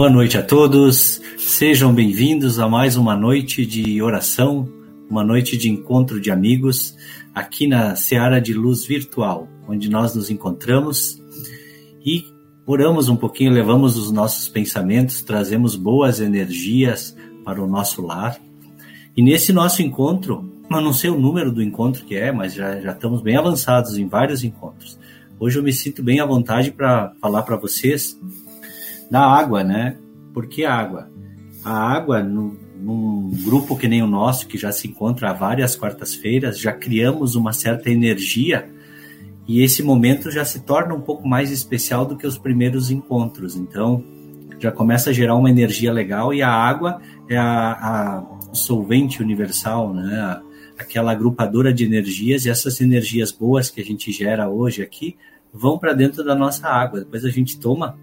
[0.00, 4.66] Boa noite a todos, sejam bem-vindos a mais uma noite de oração,
[5.10, 6.96] uma noite de encontro de amigos
[7.34, 11.22] aqui na Seara de Luz Virtual, onde nós nos encontramos
[12.02, 12.24] e
[12.64, 18.40] oramos um pouquinho, levamos os nossos pensamentos, trazemos boas energias para o nosso lar.
[19.14, 22.80] E nesse nosso encontro, eu não sei o número do encontro que é, mas já,
[22.80, 24.98] já estamos bem avançados em vários encontros.
[25.38, 28.18] Hoje eu me sinto bem à vontade para falar para vocês
[29.10, 29.96] da água, né?
[30.32, 31.10] Por que água?
[31.64, 35.76] A água, no, num grupo que nem o nosso, que já se encontra há várias
[35.76, 38.70] quartas-feiras, já criamos uma certa energia
[39.46, 43.56] e esse momento já se torna um pouco mais especial do que os primeiros encontros.
[43.56, 44.04] Então,
[44.60, 49.92] já começa a gerar uma energia legal e a água é a, a solvente universal,
[49.92, 50.40] né?
[50.78, 55.16] Aquela agrupadora de energias e essas energias boas que a gente gera hoje aqui
[55.52, 57.00] vão para dentro da nossa água.
[57.00, 57.98] Depois a gente toma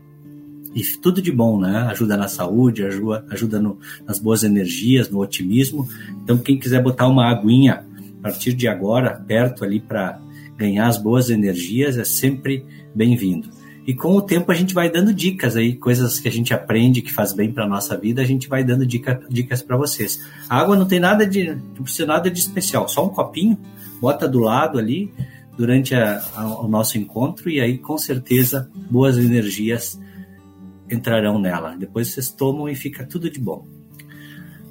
[0.77, 1.88] e tudo de bom, né?
[1.89, 5.89] Ajuda na saúde, ajuda, ajuda no, nas boas energias, no otimismo.
[6.23, 7.83] Então, quem quiser botar uma aguinha
[8.19, 10.21] a partir de agora, perto ali para
[10.55, 13.49] ganhar as boas energias, é sempre bem-vindo.
[13.88, 17.01] E com o tempo a gente vai dando dicas aí, coisas que a gente aprende
[17.01, 20.21] que faz bem para nossa vida, a gente vai dando dica, dicas para vocês.
[20.47, 23.57] A água não tem nada de, não precisa nada de especial, só um copinho,
[23.99, 25.11] bota do lado ali
[25.57, 29.99] durante a, a, o nosso encontro e aí com certeza boas energias
[30.90, 31.75] entrarão nela.
[31.78, 33.66] Depois vocês tomam e fica tudo de bom.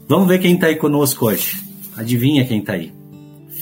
[0.09, 1.53] Vamos ver quem está aí conosco hoje.
[1.97, 2.93] Adivinha quem está aí?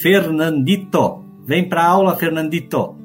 [0.01, 1.25] Fernandito.
[1.47, 2.97] Vem para a aula, Fernandito.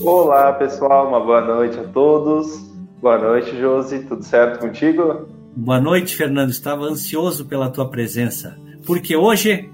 [0.00, 1.08] Olá, pessoal.
[1.08, 2.72] Uma boa noite a todos.
[3.00, 4.00] Boa noite, Josi.
[4.04, 5.28] Tudo certo contigo?
[5.54, 6.50] Boa noite, Fernando.
[6.50, 9.70] Estava ansioso pela tua presença, porque hoje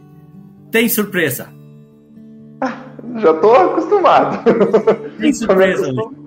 [0.70, 1.48] tem surpresa.
[2.60, 2.84] Ah,
[3.16, 4.44] já estou acostumado.
[5.18, 6.17] Tem surpresa hoje.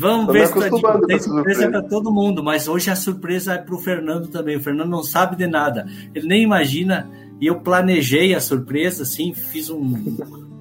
[0.00, 3.58] Vamos Tô ver se tá tem surpresa para todo mundo, mas hoje a surpresa é
[3.58, 4.56] para o Fernando também.
[4.56, 7.10] O Fernando não sabe de nada, ele nem imagina.
[7.38, 10.16] E eu planejei a surpresa, assim, fiz um,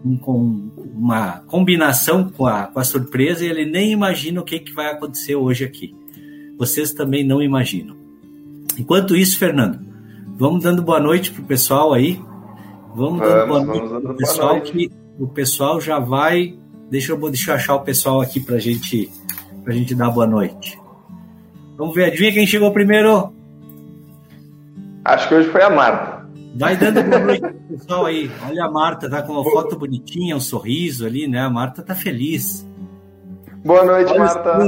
[0.06, 4.74] um, uma combinação com a, com a surpresa e ele nem imagina o que, que
[4.74, 5.96] vai acontecer hoje aqui.
[6.58, 7.96] Vocês também não imaginam.
[8.78, 9.80] Enquanto isso, Fernando,
[10.38, 12.22] vamos dando boa noite pro pessoal aí.
[12.94, 17.52] Vamos, vamos dando boa noite pro pessoal que o pessoal já vai Deixa eu, deixa
[17.52, 19.10] eu achar o pessoal aqui pra gente,
[19.70, 20.82] pra gente dar boa noite.
[21.78, 23.32] Vamos ver, adivinha quem chegou primeiro?
[25.06, 26.28] Acho que hoje foi a Marta.
[26.56, 28.32] Vai dando boa noite pro pessoal aí.
[28.48, 31.42] Olha a Marta, tá com uma foto bonitinha, um sorriso ali, né?
[31.42, 32.68] A Marta tá feliz.
[33.64, 34.60] Boa noite, Olha Marta.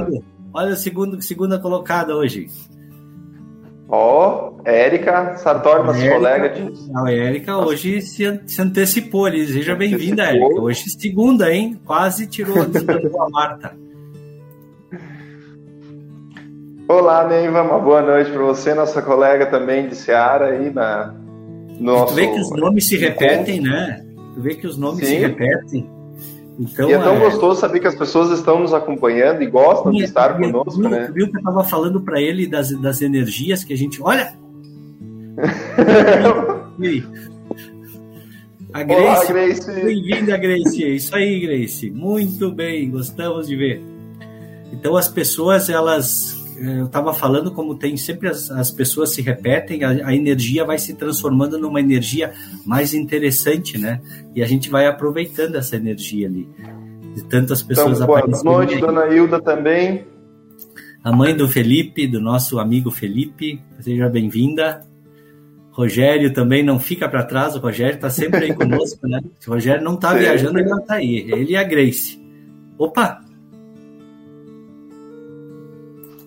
[0.54, 2.48] Olha a segunda, segunda colocada hoje.
[3.90, 6.72] Ó, oh, Érica Sartori, nossa colega de.
[6.96, 9.48] A Érica hoje se, se antecipou ali.
[9.48, 10.62] Seja bem-vinda, Érica.
[10.62, 11.82] Hoje segunda, hein?
[11.84, 12.70] Quase tirou a
[13.32, 13.76] Marta.
[16.92, 21.16] Olá, Neiva, uma boa noite para você, nossa colega também de Seara aí na.
[21.80, 22.08] Nosso...
[22.08, 24.06] Tu vê que os nomes se repetem, né?
[24.36, 25.06] Tu vê que os nomes Sim.
[25.06, 25.90] se repetem.
[26.60, 27.20] Então, e é tão é...
[27.20, 30.82] gostoso saber que as pessoas estão nos acompanhando e gostam e, de estar e, conosco,
[30.82, 31.10] né?
[31.14, 34.04] Viu que eu estava falando para ele das, das energias que a gente.
[34.04, 34.34] Olha!
[38.74, 39.72] a Grace, Grace.
[39.72, 40.96] bem-vinda, Grace.
[40.96, 41.90] Isso aí, Grace.
[41.90, 43.82] Muito bem, gostamos de ver.
[44.74, 49.84] Então as pessoas elas eu estava falando como tem sempre as, as pessoas se repetem,
[49.84, 52.34] a, a, energia vai se transformando numa energia
[52.66, 54.02] mais interessante, né?
[54.36, 56.48] E a gente vai aproveitando essa energia ali.
[57.16, 58.82] De tantas pessoas então, boa noite, aí.
[58.82, 60.06] dona Hilda também.
[61.04, 64.82] A mãe do Felipe, do nosso amigo Felipe, seja bem-vinda.
[65.72, 69.22] Rogério também não fica para trás, o Rogério está sempre aí conosco, né?
[69.40, 71.16] Se o Rogério não está viajando, ele não está aí.
[71.32, 72.22] Ele e a Grace.
[72.78, 73.31] Opa!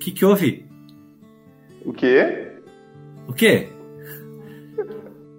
[0.04, 0.66] Que, que houve?
[1.84, 2.52] O quê?
[3.26, 3.68] O quê?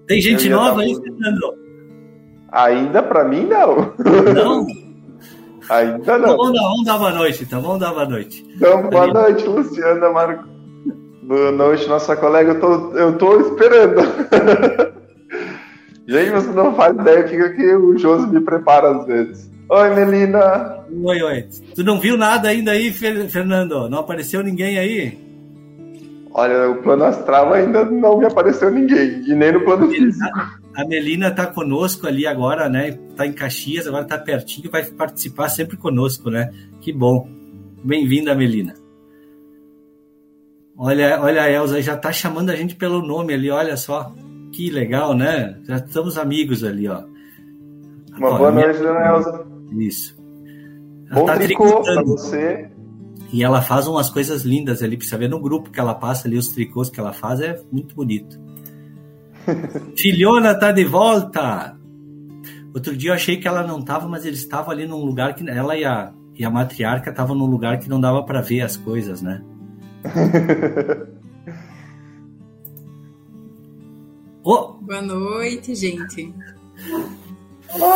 [0.07, 1.53] Tem gente nova aí, Fernando?
[2.51, 3.94] Ainda para mim, não.
[4.33, 4.65] Não?
[5.69, 6.38] Ainda não.
[6.38, 7.62] Vamos dar, vamos dar boa noite, então.
[7.62, 8.45] Vamos dar boa noite.
[8.56, 10.47] Então, boa noite, Luciana Marco.
[11.23, 12.51] Boa noite, nossa colega.
[12.51, 14.01] Eu tô, eu tô esperando.
[16.07, 19.51] Gente, você não faz ideia o que, que o Josi me prepara às vezes.
[19.67, 20.85] Oi, Melina.
[21.03, 21.45] Oi, oi.
[21.73, 23.89] Tu não viu nada ainda aí, Fernando?
[23.89, 25.17] Não apareceu ninguém aí?
[26.31, 30.25] Olha, o plano astral ainda não me apareceu ninguém, e nem no plano físico.
[30.75, 33.00] A Melina tá conosco ali agora, né?
[33.15, 36.51] Tá em Caxias, agora tá pertinho, vai participar sempre conosco, né?
[36.81, 37.27] Que bom.
[37.83, 38.73] Bem-vinda, Melina.
[40.77, 44.13] Olha, olha a Elza, já tá chamando a gente pelo nome ali, olha só.
[44.51, 45.57] Que legal, né?
[45.63, 47.03] Já estamos amigos ali, ó.
[48.17, 49.55] Uma boa noite, dona Elza.
[49.71, 50.15] Isso.
[51.09, 52.69] Ela Bom tá tricô pra você.
[53.31, 56.38] E ela faz umas coisas lindas ali, precisa ver no grupo que ela passa ali,
[56.38, 58.39] os tricôs que ela faz, é muito bonito.
[59.97, 61.77] Filhona tá de volta!
[62.73, 65.50] Outro dia eu achei que ela não tava, mas eles estavam ali num lugar que
[65.50, 68.75] ela e a, e a matriarca estavam num lugar que não dava para ver as
[68.75, 69.41] coisas, né?
[74.44, 74.73] oh.
[74.81, 76.33] Boa noite, gente.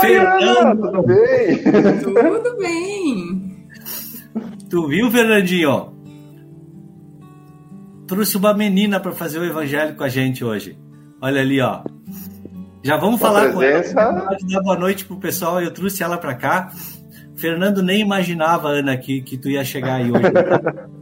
[0.02, 1.64] Fernando, tudo bem?
[1.64, 3.68] Tudo bem.
[4.70, 5.94] Tu viu, Fernandinho?
[8.08, 10.78] Trouxe uma menina para fazer o evangelho com a gente hoje.
[11.22, 11.84] Olha ali, ó.
[12.84, 13.94] Já vamos falar presença...
[13.94, 14.38] com ela.
[14.50, 15.62] Dar boa noite pro pessoal.
[15.62, 16.72] Eu trouxe ela para cá.
[17.36, 20.24] Fernando nem imaginava, Ana, que, que tu ia chegar aí hoje.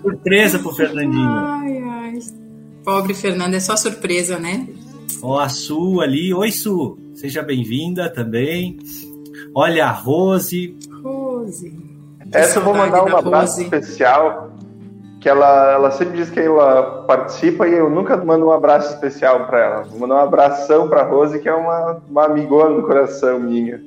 [0.00, 1.28] surpresa pro Fernandinho.
[1.28, 2.18] Ai, ai.
[2.84, 4.66] Pobre Fernando, é só surpresa, né?
[5.22, 6.32] Ó, a Su ali.
[6.32, 6.98] Oi, Su.
[7.18, 8.78] Seja bem-vinda também.
[9.52, 10.78] Olha a Rose.
[11.02, 11.76] Rose.
[12.32, 13.64] Essa eu vou mandar um abraço Rose.
[13.64, 14.52] especial.
[15.20, 19.48] Que ela, ela sempre diz que ela participa e eu nunca mando um abraço especial
[19.48, 19.82] para ela.
[19.82, 23.82] Vou mandar um abração para Rose, que é uma, uma amigona do coração minha.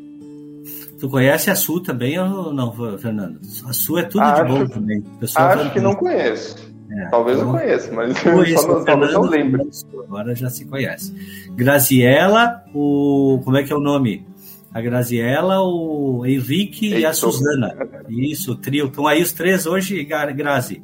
[1.00, 3.40] Tu conhece a Su também ou não, Fernando?
[3.66, 5.04] A Su é tudo acho, de bom também.
[5.38, 6.71] acho que não conheço.
[6.98, 9.70] É, Talvez então, eu conheça, mas conheço, só, Fernando, não lembro.
[10.04, 11.14] Agora já se conhece.
[11.56, 13.40] Graziela, o.
[13.44, 14.26] Como é que é o nome?
[14.74, 17.00] A Graziela, o Henrique Eito.
[17.00, 17.76] e a Suzana.
[18.10, 18.88] Isso, o trio.
[18.88, 20.82] Estão aí os três hoje, Grazi.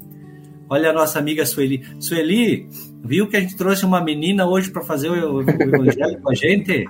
[0.69, 1.83] Olha a nossa amiga Sueli.
[1.99, 2.67] Sueli,
[3.03, 6.35] viu que a gente trouxe uma menina hoje para fazer o, o evangelho com a
[6.35, 6.85] gente?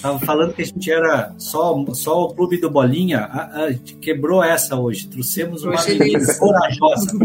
[0.00, 3.20] Tava falando que a gente era só, só o clube do Bolinha.
[3.20, 5.06] A, a gente quebrou essa hoje.
[5.08, 7.18] Trouxemos uma hoje menina é corajosa.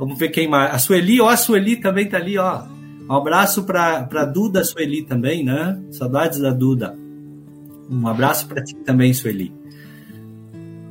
[0.00, 0.74] Vamos ver quem mais.
[0.74, 2.62] A Sueli, ó, a Sueli também tá ali, ó.
[3.06, 5.78] Um abraço para pra Duda Sueli também, né?
[5.90, 6.96] Saudades da Duda.
[7.90, 9.52] Um abraço para ti também, Sueli.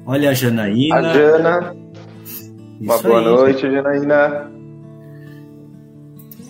[0.05, 0.95] Olha a Janaína.
[0.95, 1.75] A Jana.
[2.23, 4.51] Isso uma boa aí, noite, Janaína.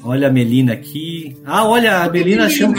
[0.04, 1.38] Olha a Melina aqui.
[1.46, 2.75] Ah, olha, a Melina chama.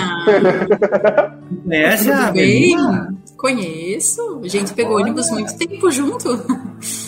[1.65, 2.77] Conhece Tudo a bem?
[2.77, 3.15] Melina?
[3.39, 4.41] Conheço.
[4.45, 5.05] A gente pegou olha.
[5.05, 6.29] ônibus muito tempo junto.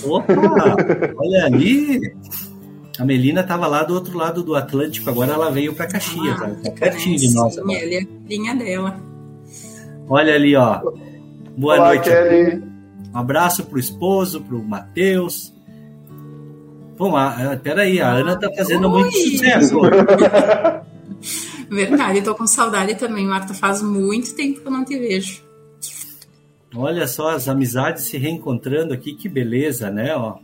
[0.05, 0.77] Opa!
[1.19, 2.01] Olha ali.
[2.99, 6.51] A Melina estava lá do outro lado do Atlântico, agora ela veio para Caxias, ah,
[6.63, 7.55] tá pertinho de nós.
[7.55, 9.01] Sim, ela é a filhinha dela.
[10.09, 10.81] Olha ali, ó.
[11.57, 12.11] Boa Olá, noite.
[12.11, 12.63] Kelly.
[13.15, 15.53] Um abraço pro esposo, pro Matheus,
[17.03, 19.03] Bom, a, peraí, a Ana tá fazendo Oi.
[19.03, 19.81] muito sucesso.
[21.69, 23.53] Verdade, tô com saudade também, Marta.
[23.55, 25.43] Faz muito tempo que eu não te vejo.
[26.73, 30.15] Olha só as amizades se reencontrando aqui, que beleza, né?
[30.15, 30.37] Ó,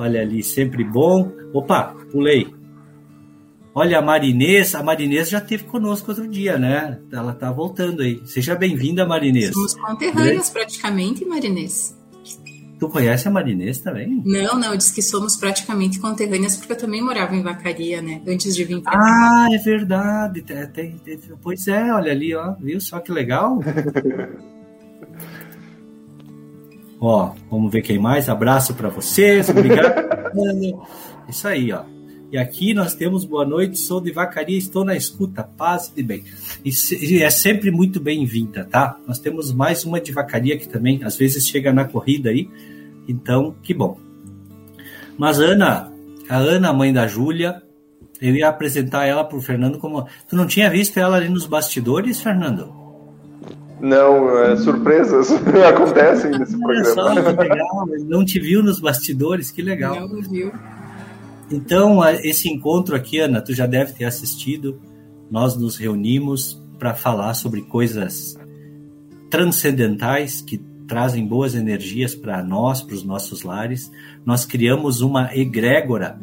[0.00, 1.30] olha ali, sempre bom.
[1.52, 2.48] Opa, pulei.
[3.72, 6.98] Olha a Marinês, a Marinês já esteve conosco outro dia, né?
[7.12, 8.20] Ela tá voltando aí.
[8.24, 9.52] Seja bem-vinda, Marinês.
[9.52, 11.96] Somos conterrâneas praticamente, Marinês.
[12.80, 14.22] Tu conhece a Marinês também?
[14.24, 18.22] Não, não, diz que somos praticamente conterrâneas, porque eu também morava em Vacaria, né?
[18.26, 20.42] Antes de vir pra Ah, é verdade.
[20.42, 22.54] Tem, tem, tem, pois é, olha ali, ó.
[22.54, 23.60] Viu só que legal?
[27.00, 28.28] ó, vamos ver quem mais.
[28.28, 29.48] Abraço para vocês.
[29.48, 29.94] Obrigado.
[31.28, 31.82] Isso aí, ó.
[32.32, 36.22] E aqui nós temos boa noite, sou de Vacaria, estou na escuta, paz e bem.
[36.64, 38.96] E é sempre muito bem-vinda, tá?
[39.04, 42.48] Nós temos mais uma de Vacaria que também às vezes chega na corrida aí
[43.08, 43.98] Então, que bom.
[45.18, 45.92] Mas Ana,
[46.28, 47.62] a Ana, mãe da Júlia,
[48.20, 50.06] eu ia apresentar ela para o Fernando como.
[50.28, 52.79] Tu não tinha visto ela ali nos bastidores, Fernando?
[53.80, 55.30] Não, é, surpresas
[55.68, 56.94] acontecem nesse programa.
[56.94, 60.08] Só, que legal, não te viu nos bastidores, que legal.
[60.08, 60.52] Não viu.
[61.50, 64.80] Então, esse encontro aqui, Ana, tu já deve ter assistido.
[65.30, 68.38] Nós nos reunimos para falar sobre coisas
[69.30, 73.90] transcendentais que trazem boas energias para nós, para os nossos lares.
[74.24, 76.20] Nós criamos uma egrégora,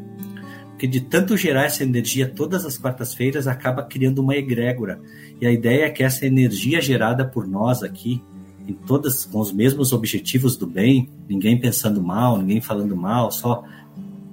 [0.78, 5.00] que de tanto gerar essa energia todas as quartas-feiras acaba criando uma egrégora.
[5.42, 8.24] E a ideia é que essa energia gerada por nós aqui,
[8.68, 13.64] em todas com os mesmos objetivos do bem, ninguém pensando mal, ninguém falando mal, só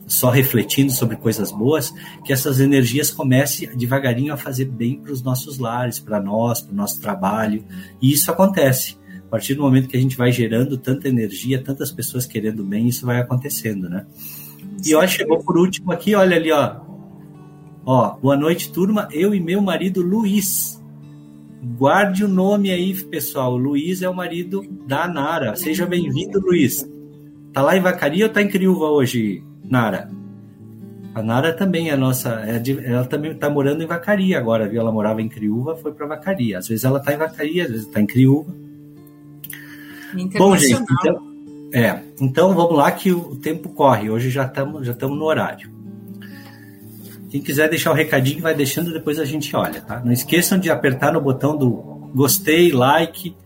[0.06, 1.90] só refletindo sobre coisas boas,
[2.24, 6.72] que essas energias comecem devagarinho a fazer bem para os nossos lares, para nós, para
[6.72, 7.64] o nosso trabalho.
[8.02, 8.98] E isso acontece.
[9.26, 12.86] A partir do momento que a gente vai gerando tanta energia, tantas pessoas querendo bem,
[12.86, 14.04] isso vai acontecendo, né?
[14.84, 16.76] E ó, chegou por último aqui, olha ali, ó.
[17.86, 19.08] Ó, boa noite, turma.
[19.12, 20.82] Eu e meu marido Luiz.
[21.78, 23.56] Guarde o nome aí, pessoal.
[23.56, 25.56] Luiz é o marido da Nara.
[25.56, 26.88] Seja bem-vindo, Luiz.
[27.52, 30.10] Tá lá em Vacaria ou tá em Criúva hoje, Nara.
[31.14, 32.30] A Nara também é nossa.
[32.46, 34.80] É de, ela também está morando em Vacaria agora, viu?
[34.80, 36.58] Ela morava em Criúva, foi para Vacaria.
[36.58, 38.52] Às vezes ela está em Vacaria, às vezes está em Criúva.
[40.36, 41.33] Bom, gente, então,
[41.74, 44.08] é, então vamos lá que o tempo corre.
[44.08, 45.72] Hoje já estamos já estamos no horário.
[47.30, 50.00] Quem quiser deixar o recadinho, vai deixando, depois a gente olha, tá?
[50.04, 53.36] Não esqueçam de apertar no botão do gostei, like,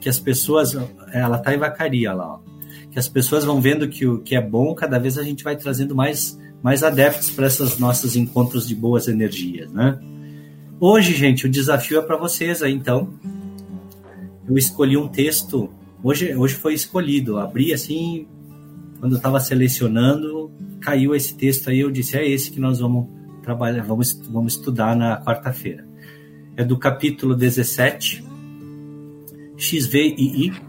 [0.00, 0.76] que as pessoas.
[1.12, 2.48] Ela tá em vacaria lá, ó
[2.90, 5.56] que as pessoas vão vendo que o que é bom, cada vez a gente vai
[5.56, 9.98] trazendo mais, mais adeptos para esses nossos encontros de boas energias, né?
[10.80, 13.08] Hoje, gente, o desafio é para vocês aí, então.
[14.48, 15.70] Eu escolhi um texto,
[16.02, 18.26] hoje, hoje foi escolhido, abri assim,
[19.00, 20.50] quando eu estava selecionando,
[20.80, 23.08] caiu esse texto aí, eu disse, é esse que nós vamos
[23.42, 25.86] trabalhar, vamos, vamos estudar na quarta-feira.
[26.56, 28.24] É do capítulo 17,
[29.56, 30.68] XVII,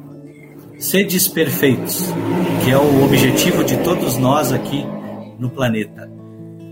[0.79, 2.05] Sedes perfeitos,
[2.63, 4.81] que é o objetivo de todos nós aqui
[5.37, 6.09] no planeta.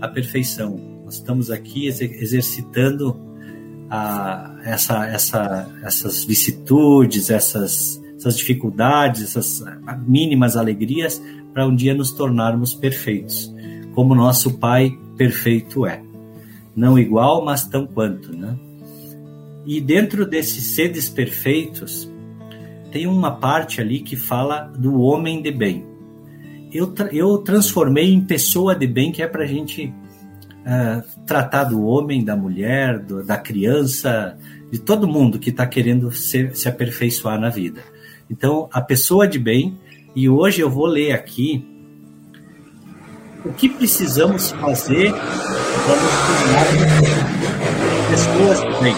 [0.00, 0.80] A perfeição.
[1.04, 3.20] Nós estamos aqui exercitando
[3.90, 9.64] a, essa, essa, essas vicissitudes, essas, essas dificuldades, essas
[10.04, 11.22] mínimas alegrias,
[11.54, 13.52] para um dia nos tornarmos perfeitos,
[13.94, 16.02] como nosso Pai perfeito é.
[16.74, 18.56] Não igual, mas tão quanto, né?
[19.64, 22.10] E dentro desses seres perfeitos,
[22.90, 25.84] tem uma parte ali que fala do homem de bem.
[26.72, 31.82] Eu, eu transformei em pessoa de bem, que é para a gente uh, tratar do
[31.84, 34.36] homem, da mulher, do, da criança,
[34.70, 37.82] de todo mundo que está querendo se, se aperfeiçoar na vida.
[38.30, 39.78] Então, a pessoa de bem,
[40.14, 41.64] e hoje eu vou ler aqui
[43.44, 46.66] o que precisamos fazer para nos tornar
[48.10, 48.94] pessoas de bem.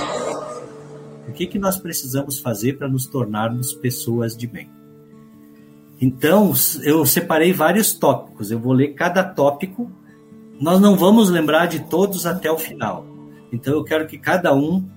[1.29, 4.69] O que, que nós precisamos fazer para nos tornarmos pessoas de bem?
[6.01, 8.51] Então, eu separei vários tópicos.
[8.51, 9.91] Eu vou ler cada tópico.
[10.59, 13.07] Nós não vamos lembrar de todos até o final.
[13.53, 14.89] Então, eu quero que cada um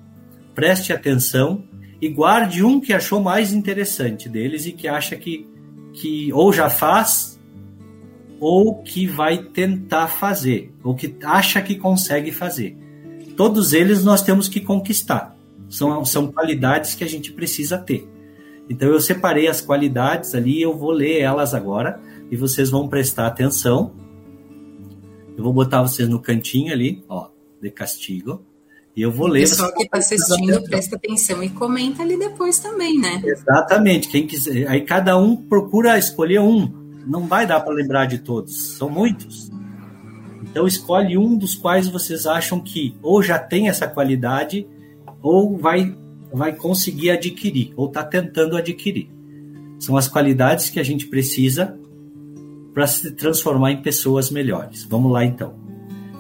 [0.56, 1.64] preste atenção
[2.04, 5.48] e guarde um que achou mais interessante deles e que acha que,
[5.94, 7.40] que ou já faz
[8.42, 12.78] ou que vai tentar fazer, ou que acha que consegue fazer.
[13.38, 15.34] Todos eles nós temos que conquistar.
[15.70, 18.06] São, são qualidades que a gente precisa ter.
[18.70, 23.28] Então eu separei as qualidades ali, eu vou ler elas agora e vocês vão prestar
[23.28, 23.94] atenção.
[25.38, 27.30] Eu vou botar vocês no cantinho ali, ó,
[27.62, 28.44] de castigo.
[28.96, 29.46] E eu vou ler.
[29.46, 33.22] O pessoal que está assistindo, presta atenção e comenta ali depois também, né?
[33.24, 34.08] Exatamente.
[34.08, 34.68] Quem quiser.
[34.68, 36.72] Aí cada um procura escolher um.
[37.06, 38.78] Não vai dar para lembrar de todos.
[38.78, 39.52] São muitos.
[40.44, 44.68] Então escolhe um dos quais vocês acham que ou já tem essa qualidade
[45.24, 45.98] ou vai,
[46.32, 49.10] vai conseguir adquirir, ou está tentando adquirir.
[49.80, 51.80] São as qualidades que a gente precisa
[52.74, 54.84] para se transformar em pessoas melhores.
[54.84, 55.63] Vamos lá então.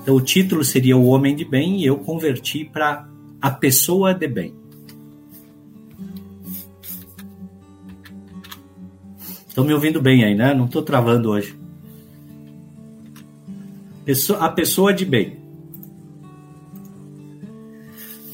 [0.04, 3.08] Então o título seria O Homem de Bem e eu converti para
[3.42, 4.54] A Pessoa de Bem.
[9.48, 10.54] Estão me ouvindo bem aí, né?
[10.54, 11.58] Não estou travando hoje.
[14.40, 15.38] A pessoa de bem.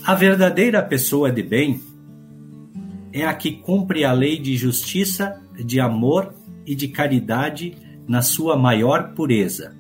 [0.04, 1.82] A verdadeira pessoa de bem
[3.14, 6.34] é a que cumpre a lei de justiça, de amor
[6.66, 9.79] e de caridade na sua maior pureza.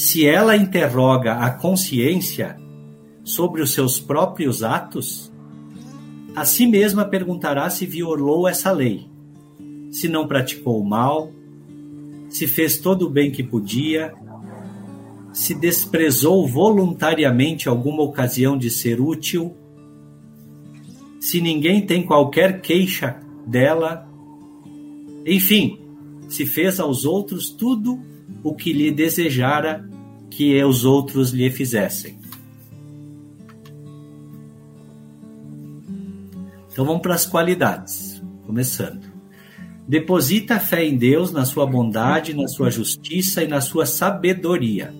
[0.00, 2.58] Se ela interroga a consciência
[3.22, 5.30] sobre os seus próprios atos,
[6.34, 9.06] a si mesma perguntará se violou essa lei.
[9.90, 11.30] se não praticou o mal,
[12.30, 14.14] se fez todo o bem que podia,
[15.34, 19.54] se desprezou voluntariamente alguma ocasião de ser útil,
[21.20, 24.08] se ninguém tem qualquer queixa dela,
[25.26, 25.78] enfim,
[26.26, 28.08] se fez aos outros tudo
[28.42, 29.88] o que lhe desejara
[30.30, 32.18] que os outros lhe fizessem.
[36.72, 39.10] Então vamos para as qualidades, começando.
[39.86, 44.94] Deposita fé em Deus, na sua bondade, na sua justiça e na sua sabedoria.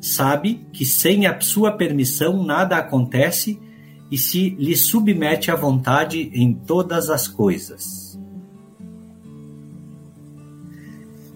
[0.00, 3.58] Sabe que sem a sua permissão nada acontece
[4.10, 7.99] e se lhe submete à vontade em todas as coisas.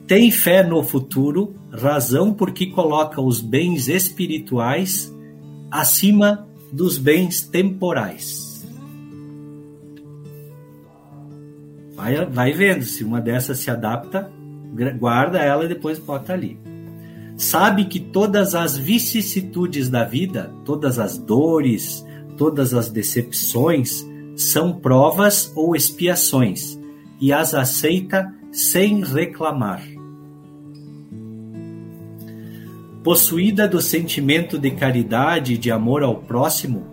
[0.06, 5.12] Tem fé no futuro, razão porque coloca os bens espirituais
[5.70, 8.66] acima dos bens temporais.
[11.94, 14.30] Vai, vai vendo, se uma dessas se adapta,
[14.98, 16.58] guarda ela e depois bota ali.
[17.36, 22.04] Sabe que todas as vicissitudes da vida, todas as dores,
[22.36, 24.04] todas as decepções
[24.36, 26.78] são provas ou expiações
[27.20, 29.93] e as aceita sem reclamar.
[33.04, 36.86] Possuída do sentimento de caridade e de amor ao próximo,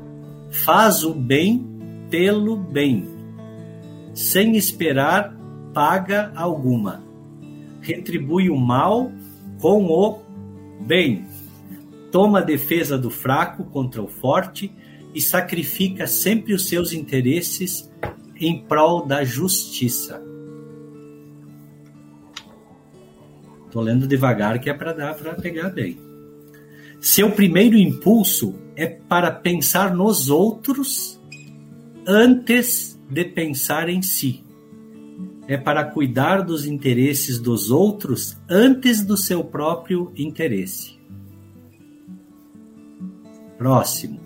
[0.51, 1.65] faz o bem
[2.10, 3.08] pelo bem,
[4.13, 5.34] sem esperar
[5.74, 7.01] paga alguma.
[7.80, 9.10] Retribui o mal
[9.62, 10.22] com o
[10.82, 11.25] bem.
[12.12, 14.70] Toma a defesa do fraco contra o forte
[15.15, 17.89] e sacrifica sempre os seus interesses
[18.38, 20.31] em prol da justiça.
[23.72, 25.98] Estou lendo devagar que é para dar para pegar bem.
[27.00, 31.18] Seu primeiro impulso é para pensar nos outros
[32.06, 34.44] antes de pensar em si.
[35.48, 41.00] É para cuidar dos interesses dos outros antes do seu próprio interesse.
[43.57, 44.20] Próximo.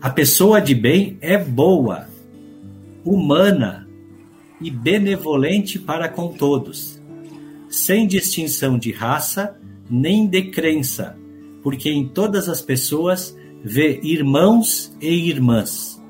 [0.00, 2.06] A pessoa de bem é boa,
[3.04, 3.88] humana
[4.60, 6.97] e benevolente para com todos,
[7.68, 9.58] sem distinção de raça
[9.90, 11.18] nem de crença,
[11.62, 16.00] porque em todas as pessoas vê irmãos e irmãs.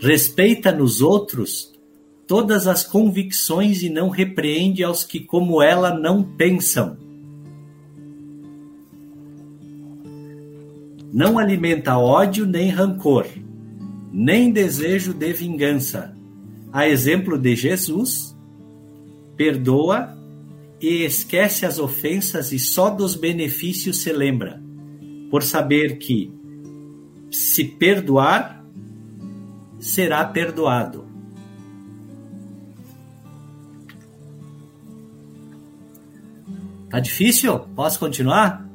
[0.00, 1.72] Respeita nos outros
[2.26, 6.96] todas as convicções e não repreende aos que, como ela, não pensam
[11.12, 13.26] Não alimenta ódio nem rancor,
[14.10, 16.16] nem desejo de vingança.
[16.72, 18.36] A exemplo de Jesus,
[19.36, 20.16] perdoa
[20.80, 24.62] e esquece as ofensas e só dos benefícios se lembra,
[25.30, 26.32] por saber que,
[27.30, 28.64] se perdoar,
[29.78, 31.06] será perdoado.
[36.88, 37.58] Tá difícil?
[37.74, 38.72] Posso continuar?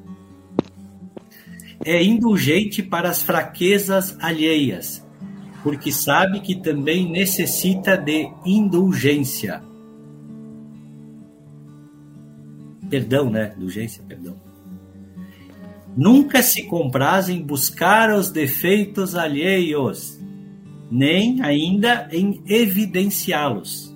[1.87, 5.06] é indulgente para as fraquezas alheias,
[5.67, 9.61] porque sabe que também necessita de indulgência.
[12.89, 13.53] Perdão, né?
[13.57, 14.39] Indulgência, perdão.
[15.93, 20.17] Nunca se compraz em buscar os defeitos alheios,
[20.89, 23.93] nem ainda em evidenciá-los.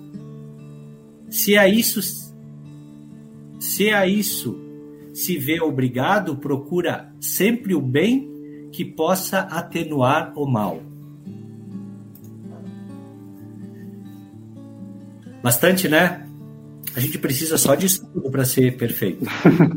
[1.30, 2.02] Se a isso
[3.58, 4.60] se a isso
[5.14, 8.30] se vê obrigado, procura sempre o bem
[8.70, 10.91] que possa atenuar o mal.
[15.42, 16.26] Bastante, né?
[16.94, 19.24] A gente precisa só de estudo para ser perfeito.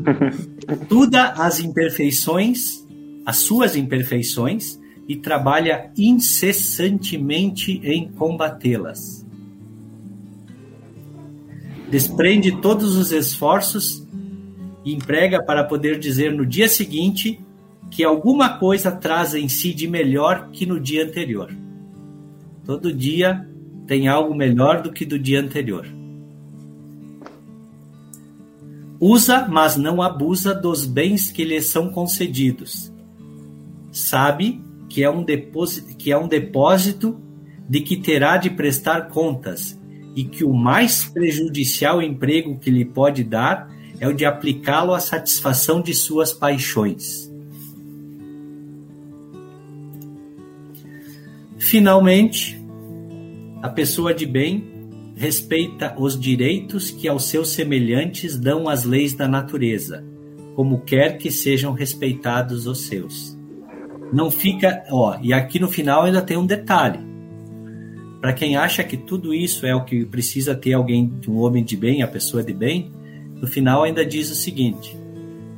[0.81, 2.85] Estuda as imperfeições,
[3.25, 9.25] as suas imperfeições, e trabalha incessantemente em combatê-las.
[11.89, 14.05] Desprende todos os esforços
[14.83, 17.39] e emprega para poder dizer no dia seguinte
[17.91, 21.55] que alguma coisa traz em si de melhor que no dia anterior.
[22.65, 23.47] Todo dia
[23.87, 25.85] tem algo melhor do que do dia anterior.
[28.99, 32.91] Usa, mas não abusa dos bens que lhe são concedidos.
[33.91, 37.19] Sabe que é um depósito, que é um depósito
[37.67, 39.79] de que terá de prestar contas
[40.15, 43.69] e que o mais prejudicial emprego que lhe pode dar
[43.99, 47.31] é o de aplicá-lo à satisfação de suas paixões.
[51.57, 52.64] Finalmente,
[53.65, 54.63] a pessoa de bem
[55.15, 60.05] respeita os direitos que aos seus semelhantes dão as leis da natureza,
[60.53, 63.35] como quer que sejam respeitados os seus.
[64.13, 66.99] Não fica, ó, e aqui no final ainda tem um detalhe.
[68.21, 71.75] Para quem acha que tudo isso é o que precisa ter alguém, um homem de
[71.75, 72.91] bem, a pessoa de bem,
[73.41, 74.95] no final ainda diz o seguinte: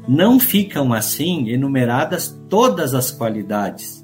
[0.08, 4.02] não ficam assim enumeradas todas as qualidades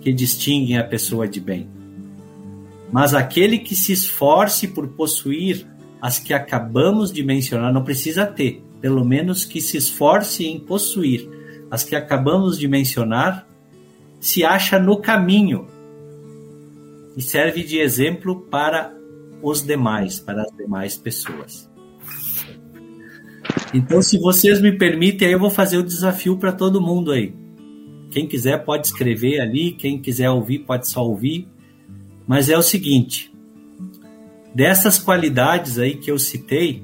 [0.00, 1.79] que distinguem a pessoa de bem.
[2.92, 5.66] Mas aquele que se esforce por possuir
[6.00, 11.28] as que acabamos de mencionar, não precisa ter, pelo menos que se esforce em possuir
[11.70, 13.46] as que acabamos de mencionar,
[14.18, 15.68] se acha no caminho
[17.16, 18.92] e serve de exemplo para
[19.42, 21.70] os demais, para as demais pessoas.
[23.72, 27.34] Então, se vocês me permitem, aí eu vou fazer o desafio para todo mundo aí.
[28.10, 31.48] Quem quiser pode escrever ali, quem quiser ouvir pode só ouvir.
[32.30, 33.34] Mas é o seguinte:
[34.54, 36.80] dessas qualidades aí que eu citei,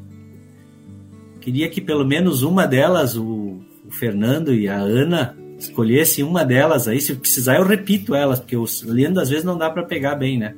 [1.41, 6.89] queria que pelo menos uma delas, o, o Fernando e a Ana, escolhessem uma delas
[6.89, 7.01] aí.
[7.01, 10.37] Se precisar, eu repito elas, porque eu, lendo às vezes não dá para pegar bem,
[10.37, 10.57] né?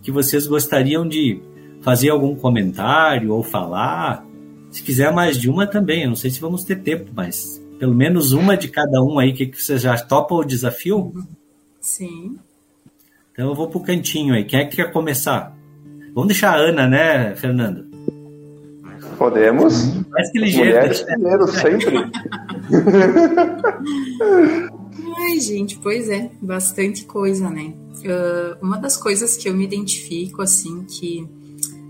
[0.00, 1.42] Que vocês gostariam de
[1.82, 4.24] fazer algum comentário ou falar
[4.70, 7.96] se quiser mais de uma também, eu não sei se vamos ter tempo, mas pelo
[7.96, 11.12] menos uma de cada um aí, que, que você já topa o desafio?
[11.80, 12.38] Sim.
[13.32, 14.44] Então eu vou pro cantinho aí.
[14.44, 15.56] Quem é que quer começar?
[16.14, 17.88] Vamos deixar a Ana, né, Fernando?
[19.16, 19.94] Podemos.
[20.08, 20.70] Mais que ligeiro.
[20.70, 21.96] Mulheres primeiro, sempre.
[25.30, 27.74] Ai, gente, pois é, bastante coisa, né?
[27.98, 31.28] Uh, uma das coisas que eu me identifico, assim, que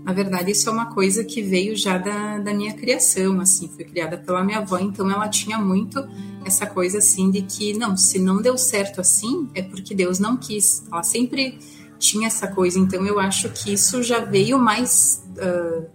[0.03, 3.85] na verdade, isso é uma coisa que veio já da, da minha criação, assim, foi
[3.85, 6.03] criada pela minha avó, então ela tinha muito
[6.43, 10.37] essa coisa assim de que, não, se não deu certo assim, é porque Deus não
[10.37, 10.83] quis.
[10.91, 11.59] Ela sempre
[11.99, 15.85] tinha essa coisa, então eu acho que isso já veio mais, uh,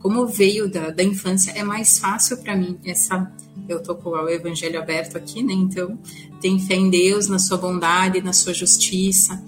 [0.00, 3.30] como veio da, da infância, é mais fácil para mim, essa,
[3.68, 5.96] eu tô com o evangelho aberto aqui, né, então,
[6.40, 9.40] tem fé em Deus, na sua bondade, na sua justiça,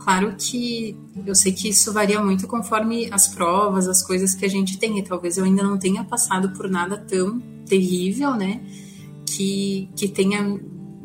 [0.00, 4.48] Claro que eu sei que isso varia muito conforme as provas, as coisas que a
[4.48, 4.98] gente tem.
[4.98, 8.62] E talvez eu ainda não tenha passado por nada tão terrível, né?
[9.26, 10.58] Que, que tenha.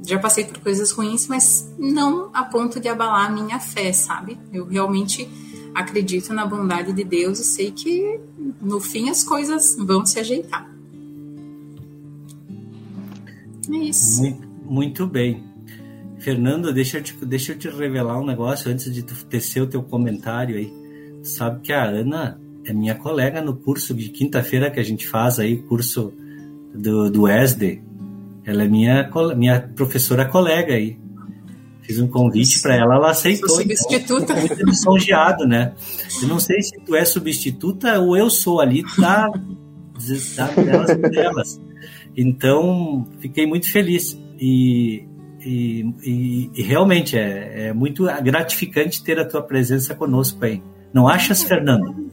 [0.07, 4.39] Já passei por coisas ruins, mas não a ponto de abalar a minha fé, sabe?
[4.53, 5.27] Eu realmente
[5.73, 8.19] acredito na bondade de Deus e sei que
[8.61, 10.73] no fim as coisas vão se ajeitar.
[13.69, 14.21] É isso.
[14.21, 15.54] Muito, muito bem.
[16.25, 19.67] Fernando, deixa eu, te, deixa eu te revelar um negócio antes de tu tecer o
[19.67, 20.73] teu comentário aí.
[21.21, 25.07] Tu sabe que a Ana é minha colega no curso de quinta-feira que a gente
[25.07, 26.11] faz aí, curso
[26.73, 27.79] do, do ESD.
[28.43, 29.07] Ela é minha,
[29.37, 30.97] minha professora colega aí.
[31.83, 33.47] Fiz um convite para ela, ela aceitou.
[33.47, 34.33] Sou substituta.
[34.33, 35.73] Então, lisonjeado, né?
[36.23, 41.61] Eu não sei se tu é substituta ou eu sou ali delas delas.
[42.17, 44.19] Então, fiquei muito feliz.
[44.39, 45.05] E
[45.45, 50.61] e, e, e realmente é, é, muito gratificante ter a tua presença conosco aí.
[50.91, 52.09] Não achas, Fernando?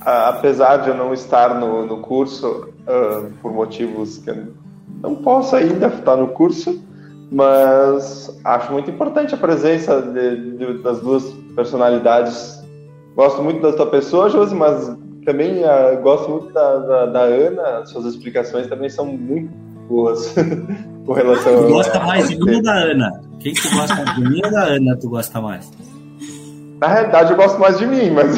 [0.00, 4.54] Apesar de eu não estar no, no curso, uh, por motivos que eu
[5.02, 6.82] não posso ainda estar no curso,
[7.30, 12.62] mas acho muito importante a presença de, de, das duas personalidades.
[13.14, 17.84] Gosto muito da tua pessoa, Josi, mas também uh, gosto muito da, da, da Ana,
[17.86, 19.52] suas explicações também são muito
[19.88, 20.34] boas.
[21.06, 23.20] com relação Tu gosta mais de mim ou da Ana?
[23.40, 25.70] Quem tu gosta de mim ou da Ana tu gosta mais?
[26.80, 28.36] Na realidade, eu gosto mais de mim, mas.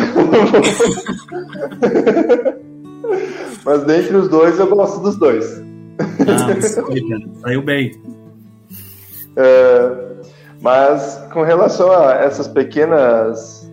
[3.64, 5.62] mas dentre os dois, eu gosto dos dois.
[5.98, 6.60] Ah,
[7.40, 7.92] saiu bem.
[9.36, 9.90] É,
[10.60, 13.64] mas com relação a essas pequenas.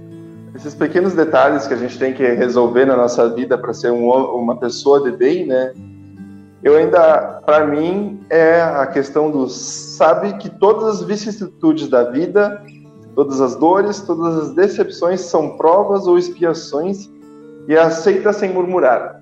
[0.56, 4.10] Esses pequenos detalhes que a gente tem que resolver na nossa vida para ser um,
[4.10, 5.74] uma pessoa de bem, né?
[6.64, 12.62] Eu ainda, para mim, é a questão do sabe que todas as vicissitudes da vida,
[13.16, 17.10] todas as dores, todas as decepções são provas ou expiações
[17.68, 19.22] e aceita sem murmurar.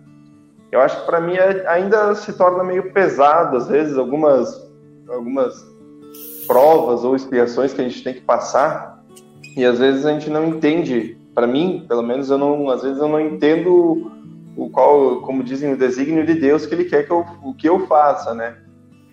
[0.72, 4.70] Eu acho que para mim é, ainda se torna meio pesado, às vezes, algumas,
[5.08, 5.54] algumas
[6.46, 9.02] provas ou expiações que a gente tem que passar
[9.56, 11.18] e às vezes a gente não entende.
[11.34, 14.12] Para mim, pelo menos, eu não, às vezes eu não entendo
[14.66, 17.68] o qual, como dizem, o desígnio de Deus que Ele quer que eu, o que
[17.68, 18.56] eu faça, né?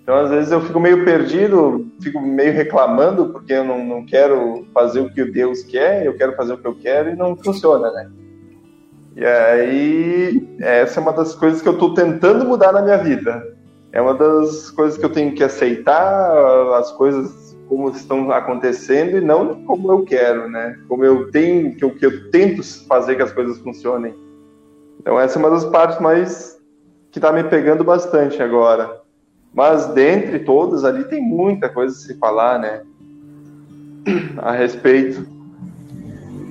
[0.03, 4.65] Então, às vezes eu fico meio perdido, fico meio reclamando porque eu não, não quero
[4.73, 7.91] fazer o que Deus quer, eu quero fazer o que eu quero e não funciona,
[7.91, 8.09] né?
[9.17, 13.57] E aí, essa é uma das coisas que eu estou tentando mudar na minha vida.
[13.91, 16.31] É uma das coisas que eu tenho que aceitar
[16.75, 20.79] as coisas como estão acontecendo e não como eu quero, né?
[20.89, 24.15] Como eu tenho, que eu, que eu tento fazer que as coisas funcionem.
[25.07, 26.59] Então essa é uma das partes mais
[27.12, 29.03] que está me pegando bastante agora.
[29.55, 32.83] Mas dentre todas ali tem muita coisa a se falar, né?
[34.38, 35.25] A respeito.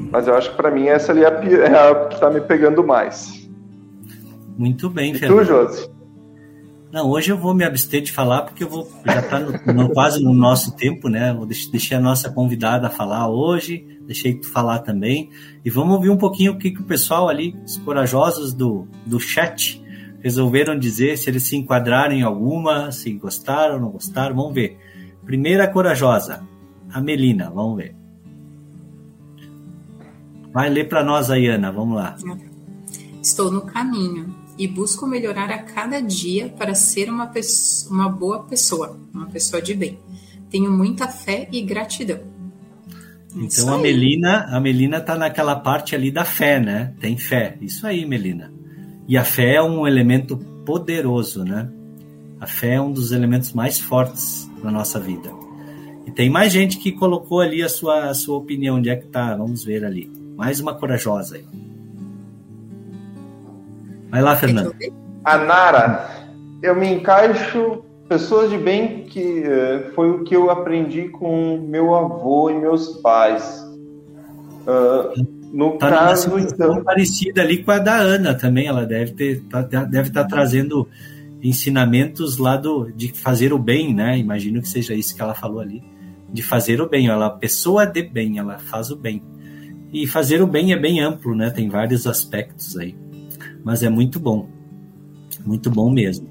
[0.10, 2.40] Mas eu acho que para mim essa ali é a, é a que está me
[2.40, 3.46] pegando mais.
[4.58, 5.40] Muito bem, e Fernando.
[5.40, 5.92] tu, Josi?
[6.96, 9.42] Não, hoje eu vou me abster de falar porque eu vou já está
[9.94, 11.34] quase no nosso tempo, né?
[11.34, 15.30] Vou deixar a nossa convidada falar hoje, deixei tu falar também
[15.66, 19.20] e vamos ouvir um pouquinho o que, que o pessoal ali, os corajosos do, do
[19.20, 19.84] chat,
[20.24, 24.78] resolveram dizer, se eles se enquadraram em alguma, se gostaram, não gostaram, vamos ver.
[25.26, 26.48] Primeira corajosa,
[26.90, 27.94] a Melina, vamos ver.
[30.54, 32.16] Vai ler para nós aí, Ana, vamos lá.
[33.22, 38.44] Estou no caminho e busco melhorar a cada dia para ser uma, pessoa, uma boa
[38.44, 40.00] pessoa, uma pessoa de bem.
[40.50, 42.20] Tenho muita fé e gratidão.
[43.36, 46.94] Então a Melina, a Melina tá naquela parte ali da fé, né?
[47.02, 47.58] Tem fé.
[47.60, 48.54] Isso aí, Melina.
[49.08, 51.70] E a fé é um elemento poderoso, né?
[52.40, 55.32] A fé é um dos elementos mais fortes na nossa vida.
[56.08, 58.78] E tem mais gente que colocou ali a sua, a sua opinião.
[58.78, 59.36] Onde é que tá?
[59.36, 60.10] Vamos ver ali.
[60.38, 61.65] Mais uma corajosa aí.
[64.16, 64.74] Vai lá, Fernando.
[65.26, 66.10] A Nara,
[66.64, 71.94] eu me encaixo pessoas de bem que uh, foi o que eu aprendi com meu
[71.94, 73.44] avô e meus pais.
[74.62, 76.82] Uh, no tá caso, então.
[76.82, 78.68] parecida ali com a da Ana também.
[78.68, 80.88] Ela deve ter, tá, deve estar tá trazendo
[81.44, 84.18] ensinamentos lá do, de fazer o bem, né?
[84.18, 85.84] Imagino que seja isso que ela falou ali.
[86.32, 87.10] De fazer o bem.
[87.10, 89.22] Ela pessoa de bem, ela faz o bem.
[89.92, 91.50] E fazer o bem é bem amplo, né?
[91.50, 92.96] Tem vários aspectos aí
[93.66, 94.48] mas é muito bom.
[95.44, 96.30] Muito bom mesmo.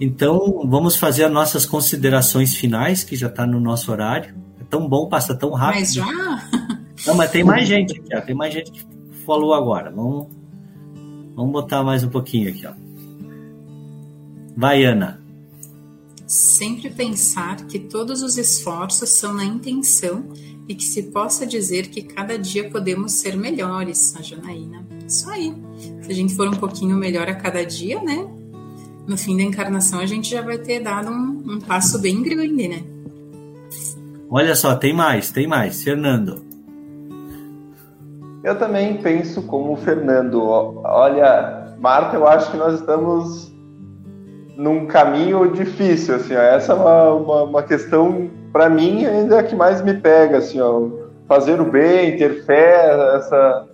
[0.00, 4.34] Então, vamos fazer as nossas considerações finais, que já está no nosso horário.
[4.58, 5.80] É tão bom, passa tão rápido.
[5.80, 6.48] Mas já?
[7.06, 8.20] Não, mas tem mais gente aqui, ó.
[8.22, 8.86] Tem mais gente que
[9.26, 9.90] falou agora.
[9.90, 10.28] Vamos,
[11.34, 12.72] vamos botar mais um pouquinho aqui, ó.
[14.56, 15.20] Vai, Ana.
[16.26, 20.24] Sempre pensar que todos os esforços são na intenção
[20.68, 24.84] e que se possa dizer que cada dia podemos ser melhores, a Janaína.
[25.06, 25.54] Isso aí.
[26.02, 28.26] Se a gente for um pouquinho melhor a cada dia, né?
[29.06, 32.66] No fim da encarnação a gente já vai ter dado um, um passo bem grande,
[32.66, 32.82] né?
[34.28, 35.84] Olha só, tem mais, tem mais.
[35.84, 36.44] Fernando.
[38.42, 40.42] Eu também penso como o Fernando.
[40.42, 43.52] Olha, Marta, eu acho que nós estamos
[44.56, 46.40] num caminho difícil, assim, ó.
[46.40, 50.38] essa é uma, uma, uma questão, para mim, ainda é a que mais me pega,
[50.38, 50.88] assim, ó.
[51.28, 53.68] fazer o bem, ter fé, essa,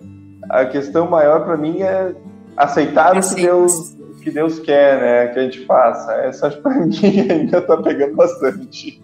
[0.49, 2.13] a questão maior para mim é
[2.57, 6.13] aceitar o que Deus, que Deus quer, né, que a gente faça.
[6.15, 9.01] Essa para mim ainda tá pegando bastante.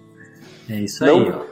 [0.69, 1.29] É isso aí.
[1.29, 1.45] Não...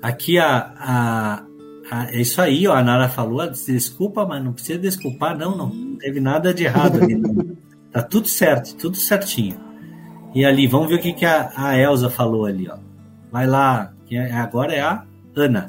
[0.00, 1.42] Aqui a, a,
[1.90, 5.96] a, é isso aí, ó, a Nara falou, desculpa, mas não precisa desculpar, não, não
[5.98, 7.16] teve nada de errado ali.
[7.16, 7.58] Não.
[7.92, 9.58] Tá tudo certo, tudo certinho.
[10.34, 12.78] E ali, vamos ver o que, que a, a Elza falou ali, ó.
[13.30, 15.66] Vai lá, é, agora é a Ana.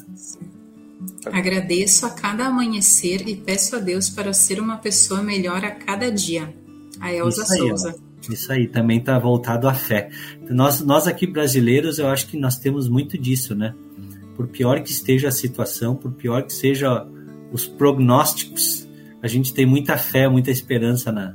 [1.31, 6.11] Agradeço a cada amanhecer e peço a Deus para ser uma pessoa melhor a cada
[6.11, 6.53] dia.
[6.99, 7.95] A Isso aí, Souza.
[7.97, 8.33] Ó.
[8.33, 10.09] Isso aí, também está voltado à fé.
[10.49, 13.73] Nós, nós aqui brasileiros, eu acho que nós temos muito disso, né?
[14.35, 17.09] Por pior que esteja a situação, por pior que sejam
[17.51, 18.87] os prognósticos,
[19.21, 21.33] a gente tem muita fé, muita esperança na,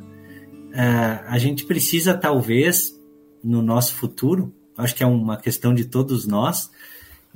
[0.74, 3.00] é, a gente precisa, talvez,
[3.42, 6.68] no nosso futuro, acho que é uma questão de todos nós,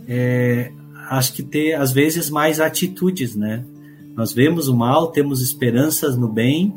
[0.08, 0.72] é,
[1.08, 3.64] acho que ter, às vezes, mais atitudes, né?
[4.16, 6.74] Nós vemos o mal, temos esperanças no bem,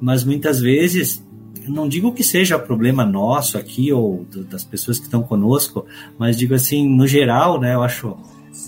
[0.00, 1.22] mas muitas vezes,
[1.68, 5.84] não digo que seja problema nosso aqui ou do, das pessoas que estão conosco,
[6.18, 7.74] mas digo assim, no geral, né?
[7.74, 8.16] Eu acho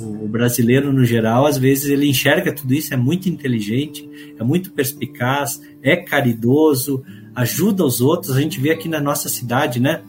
[0.01, 4.71] o brasileiro no geral, às vezes ele enxerga tudo isso, é muito inteligente, é muito
[4.71, 7.03] perspicaz, é caridoso,
[7.35, 8.37] ajuda os outros.
[8.37, 10.03] A gente vê aqui na nossa cidade, né?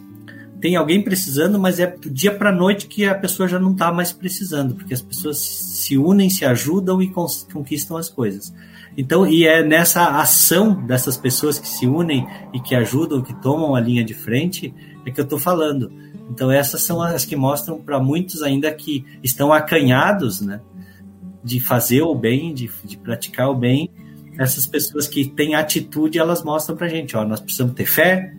[0.61, 3.91] Tem alguém precisando, mas é do dia para noite que a pessoa já não está
[3.91, 8.53] mais precisando, porque as pessoas se unem, se ajudam e conquistam as coisas.
[8.97, 13.75] Então, e é nessa ação dessas pessoas que se unem e que ajudam, que tomam
[13.75, 14.73] a linha de frente,
[15.05, 15.91] é que eu estou falando.
[16.29, 20.61] Então, essas são as que mostram para muitos ainda que estão acanhados, né?
[21.43, 23.89] De fazer o bem, de, de praticar o bem,
[24.37, 28.33] essas pessoas que têm atitude, elas mostram pra gente, ó, nós precisamos ter fé,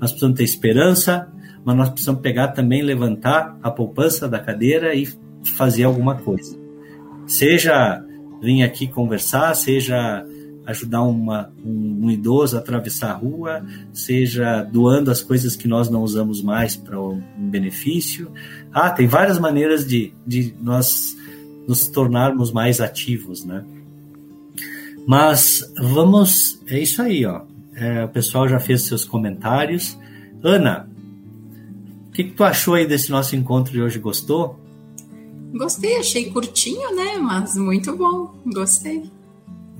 [0.00, 1.28] nós precisamos ter esperança,
[1.64, 5.08] mas nós precisamos pegar também, levantar a poupança da cadeira e
[5.56, 6.58] fazer alguma coisa.
[7.26, 8.02] Seja
[8.40, 10.24] vir aqui conversar, seja
[10.64, 15.88] ajudar uma, um, um, idoso a atravessar a rua, seja doando as coisas que nós
[15.88, 18.30] não usamos mais para um benefício.
[18.70, 21.16] Ah, tem várias maneiras de, de nós
[21.66, 23.64] nos tornarmos mais ativos, né?
[25.06, 27.42] Mas vamos, é isso aí, ó.
[27.74, 29.98] É, o pessoal já fez seus comentários.
[30.42, 30.88] Ana,
[32.08, 33.98] o que, que, tu achou aí desse nosso encontro de hoje?
[33.98, 34.58] Gostou?
[35.52, 37.16] Gostei, achei curtinho, né?
[37.18, 39.10] Mas muito bom, gostei.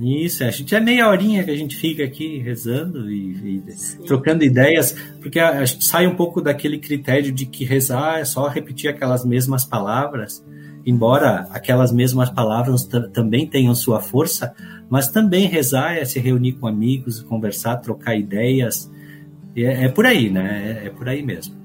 [0.01, 4.45] Isso, a gente é meia horinha que a gente fica aqui rezando e, e trocando
[4.45, 8.47] ideias, porque a, a, gente sai um pouco daquele critério de que rezar é só
[8.47, 10.45] repetir aquelas mesmas palavras,
[10.87, 14.55] embora aquelas mesmas palavras também tenham sua força,
[14.89, 18.91] mas também rezar é se reunir com amigos, conversar, trocar ideias,
[19.57, 20.81] é, é por aí, né?
[20.83, 21.57] É, é por aí mesmo.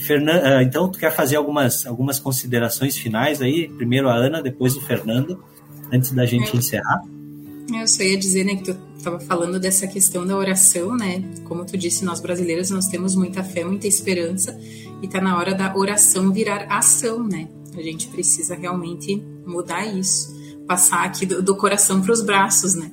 [0.00, 3.68] Fernando, ah, então, tu quer fazer algumas, algumas considerações finais aí?
[3.68, 5.42] Primeiro a Ana, depois o Fernando,
[5.92, 7.02] antes da gente encerrar.
[7.72, 11.22] Eu só ia dizer, né, que tu estava falando dessa questão da oração, né?
[11.44, 14.58] Como tu disse, nós brasileiros nós temos muita fé, muita esperança,
[15.02, 17.48] e está na hora da oração virar ação, né?
[17.76, 20.39] A gente precisa realmente mudar isso,
[20.70, 22.92] passar aqui do, do coração para os braços, né?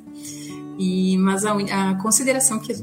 [0.80, 2.74] E mas a, a consideração que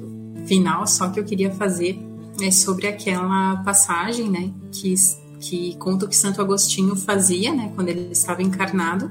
[0.47, 1.99] final só que eu queria fazer
[2.41, 4.95] é sobre aquela passagem, né, que
[5.41, 9.11] que conta o que Santo Agostinho fazia, né, quando ele estava encarnado,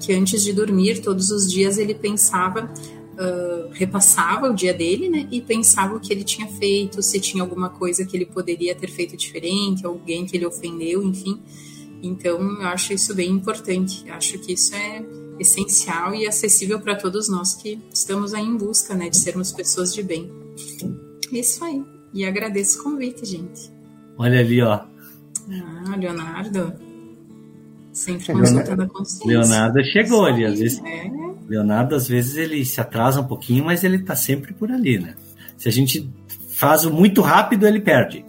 [0.00, 5.28] que antes de dormir todos os dias ele pensava, uh, repassava o dia dele, né,
[5.30, 8.88] e pensava o que ele tinha feito, se tinha alguma coisa que ele poderia ter
[8.88, 11.42] feito diferente, alguém que ele ofendeu, enfim.
[12.06, 14.08] Então eu acho isso bem importante.
[14.10, 15.04] Acho que isso é
[15.38, 19.92] essencial e acessível para todos nós que estamos aí em busca, né, de sermos pessoas
[19.92, 20.30] de bem.
[21.32, 21.82] Isso aí.
[22.12, 23.72] E agradeço o convite, gente.
[24.16, 24.80] Olha ali, ó.
[25.50, 26.72] Ah, Leonardo.
[27.92, 29.26] Sempre consultando a consciência.
[29.26, 30.80] Leonardo chegou ali, às vezes.
[30.84, 31.10] É.
[31.48, 35.14] Leonardo, às vezes, ele se atrasa um pouquinho, mas ele tá sempre por ali, né?
[35.56, 36.08] Se a gente
[36.50, 38.24] faz muito rápido, ele perde.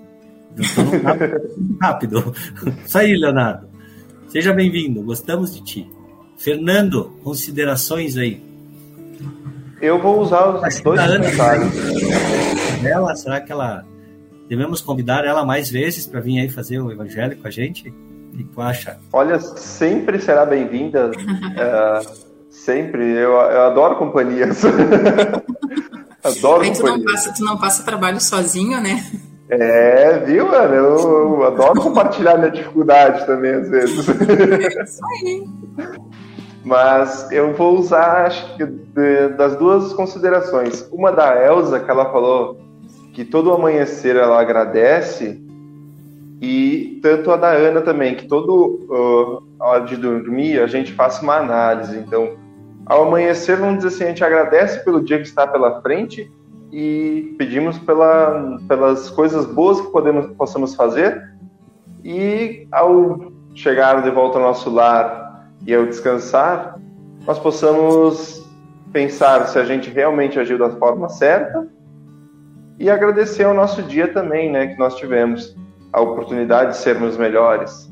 [1.82, 2.34] Rápido.
[2.86, 3.68] Isso aí, Leonardo.
[4.28, 5.90] Seja bem-vindo, gostamos de ti.
[6.38, 8.44] Fernando, considerações aí.
[9.82, 11.74] Eu vou usar os dois comentários.
[12.84, 13.86] Ela, será que ela
[14.50, 17.90] devemos convidar ela mais vezes para vir aí fazer o evangelho com a gente?
[18.34, 18.98] O que tu acha?
[19.14, 21.12] Olha, sempre será bem-vinda.
[21.56, 22.02] é,
[22.50, 23.04] sempre.
[23.04, 24.64] Eu, eu adoro companhias.
[26.24, 27.06] adoro aí tu companhia.
[27.06, 29.06] não, passa, tu não passa trabalho sozinho, né?
[29.50, 30.74] É, viu, mano?
[30.74, 34.06] Eu, eu adoro compartilhar minha dificuldade também, às vezes.
[34.10, 35.48] É isso aí.
[36.64, 40.88] Mas eu vou usar, acho que, de, das duas considerações.
[40.92, 42.58] Uma da Elsa, que ela falou
[43.14, 45.40] que todo amanhecer ela agradece,
[46.42, 51.22] e tanto a da Ana também, que todo uh, hora de dormir a gente faça
[51.22, 51.98] uma análise.
[51.98, 52.36] Então,
[52.86, 56.30] ao amanhecer, vamos dizer assim, a gente agradece pelo dia que está pela frente
[56.78, 61.24] e pedimos pela, pelas coisas boas que podemos, possamos fazer.
[62.04, 66.78] E ao chegar de volta ao nosso lar e ao descansar,
[67.26, 68.46] nós possamos
[68.92, 71.66] pensar se a gente realmente agiu da forma certa
[72.78, 75.56] e agradecer ao nosso dia também, né, que nós tivemos
[75.94, 77.90] a oportunidade de sermos melhores.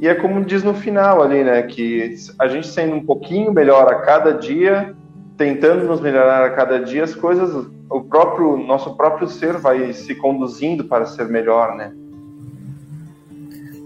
[0.00, 3.88] E é como diz no final ali, né, que a gente sendo um pouquinho melhor
[3.88, 4.96] a cada dia,
[5.40, 10.14] tentando nos melhorar a cada dia, as coisas, o próprio nosso próprio ser vai se
[10.14, 11.94] conduzindo para ser melhor, né?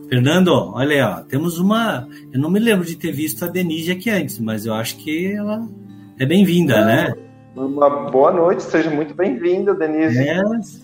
[0.09, 2.09] Fernando, olha aí, ó, temos uma.
[2.33, 5.33] Eu não me lembro de ter visto a Denise aqui antes, mas eu acho que
[5.33, 5.65] ela
[6.19, 7.15] é bem-vinda, né?
[7.55, 10.29] Uma boa noite, seja muito bem-vinda, Denise.
[10.29, 10.43] É,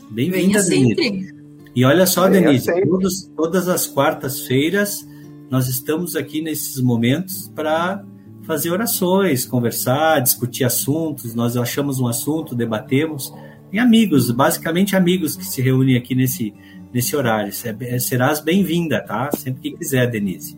[0.08, 1.34] bem-vinda, Denise.
[1.74, 5.04] E olha só, Venha Denise, todos, todas as quartas-feiras
[5.50, 8.04] nós estamos aqui nesses momentos para
[8.50, 11.36] fazer orações, conversar, discutir assuntos.
[11.36, 13.32] Nós achamos um assunto, debatemos.
[13.72, 16.52] E amigos, basicamente amigos que se reúnem aqui nesse,
[16.92, 17.52] nesse horário.
[17.82, 19.30] É, serás bem-vinda, tá?
[19.36, 20.56] Sempre que quiser, Denise.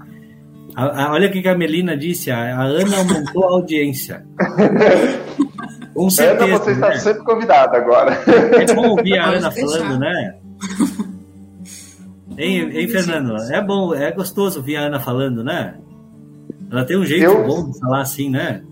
[0.75, 4.25] A, a, olha o que a Melina disse, a, a Ana aumentou a audiência.
[5.93, 6.45] Com certeza.
[6.45, 6.97] Ana, você está né?
[6.97, 8.19] sempre convidada agora.
[8.59, 10.35] É bom ouvir a Ana falando, né?
[12.39, 13.37] Hein, hein, Fernando?
[13.53, 15.75] É bom, é gostoso ouvir a Ana falando, né?
[16.73, 17.47] Ela tem um jeito Eu...
[17.47, 18.63] bom de falar assim, né?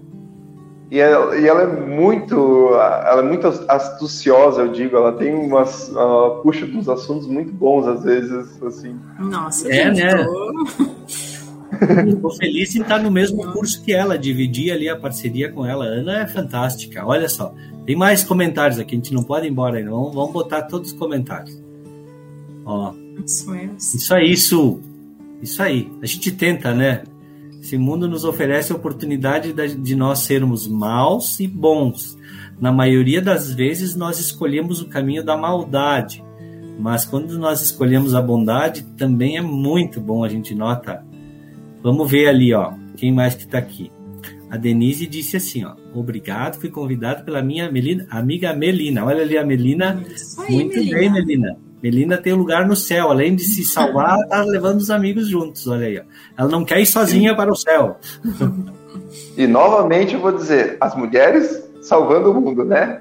[0.90, 4.96] E ela, e ela, é muito, ela é muito astuciosa, eu digo.
[4.96, 8.98] Ela tem umas, ela puxa uns assuntos muito bons às vezes, assim.
[9.20, 10.24] Nossa, é, gente, né?
[12.20, 12.30] Tô...
[12.36, 15.84] feliz em estar no mesmo curso que ela, dividir ali a parceria com ela.
[15.84, 17.06] A Ana é fantástica.
[17.06, 17.54] Olha só,
[17.86, 18.96] tem mais comentários aqui.
[18.96, 19.90] A gente não pode ir embora ainda.
[19.90, 21.56] Vamos, vamos botar todos os comentários.
[22.64, 22.92] Ó.
[23.24, 24.80] Isso aí, Su.
[25.40, 25.88] Isso aí.
[26.02, 27.04] A gente tenta, né?
[27.60, 32.18] Esse mundo nos oferece a oportunidade de nós sermos maus e bons.
[32.58, 36.24] Na maioria das vezes, nós escolhemos o caminho da maldade.
[36.78, 41.04] Mas quando nós escolhemos a bondade, também é muito bom, a gente nota.
[41.82, 42.72] Vamos ver ali, ó.
[42.96, 43.92] Quem mais que está aqui?
[44.50, 45.76] A Denise disse assim, ó.
[45.94, 49.04] Obrigado, fui convidado pela minha Melina, amiga Melina.
[49.04, 50.02] Olha ali a Melina.
[50.38, 50.98] Aí, muito Melina.
[50.98, 51.69] bem, Melina.
[51.82, 55.66] Melina tem um lugar no céu, além de se salvar, tá levando os amigos juntos,
[55.66, 55.98] olha aí.
[55.98, 56.02] Ó.
[56.36, 57.98] Ela não quer ir sozinha para o céu.
[59.36, 62.98] E novamente eu vou dizer, as mulheres salvando o mundo, né?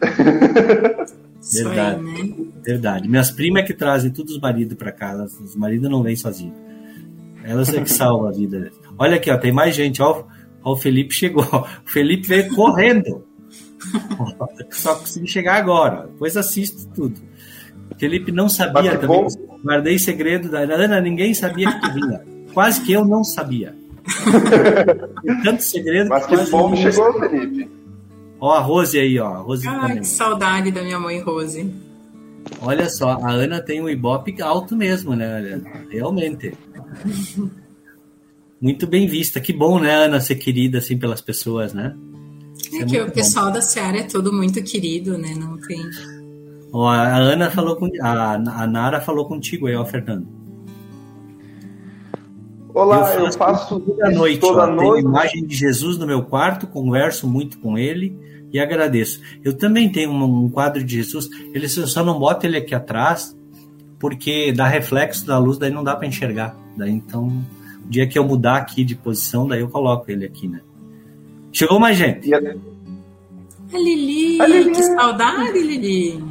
[1.53, 2.45] Verdade, aí, né?
[2.63, 3.07] verdade.
[3.07, 6.55] Minhas primas é que trazem todos os maridos para cá, os maridos não vêm sozinhos.
[7.43, 8.71] Elas é que salvam a vida.
[8.97, 10.23] Olha aqui, ó, tem mais gente, ó,
[10.61, 11.45] ó o Felipe chegou.
[11.85, 13.23] O Felipe veio correndo.
[14.71, 16.07] Só consegui chegar agora.
[16.07, 17.19] Depois assisto tudo.
[17.97, 19.27] Felipe não sabia também.
[19.63, 22.21] Guardei segredo da Ana, ninguém sabia que tu vinha.
[22.53, 23.75] Quase que eu não sabia.
[25.43, 27.69] Tanto segredo Mas que, que bom que chegou, Felipe.
[28.39, 29.27] Ó, a Rose aí, ó.
[29.27, 29.99] A Rose Ai, também.
[29.99, 31.69] que saudade da minha mãe Rose.
[32.61, 35.61] Olha só, a Ana tem um ibope alto mesmo, né?
[35.89, 36.53] Realmente.
[38.61, 39.39] Muito bem vista.
[39.39, 41.95] Que bom, né, Ana, ser querida assim pelas pessoas, né?
[42.73, 43.53] É, é que o pessoal bom.
[43.53, 45.33] da Seara é todo muito querido, né?
[45.37, 45.81] Não tem.
[46.71, 50.27] Ó, a Ana falou com a, a Nara falou contigo aí, ó, Fernando.
[52.73, 54.39] Olá, eu faço, eu faço toda noite.
[54.39, 55.01] Toda ó, noite.
[55.01, 58.15] Tenho imagem de Jesus no meu quarto, converso muito com ele
[58.53, 59.21] e agradeço.
[59.43, 61.27] Eu também tenho um, um quadro de Jesus.
[61.53, 63.35] Ele só não bota ele aqui atrás
[63.99, 66.55] porque dá reflexo da luz, daí não dá para enxergar.
[66.77, 67.27] Daí então,
[67.85, 70.61] o dia que eu mudar aqui de posição, daí eu coloco ele aqui, né?
[71.51, 72.33] Chegou mais gente.
[72.33, 72.39] A
[73.77, 74.71] Lili, a Lili.
[74.71, 76.28] que saudade, Lili.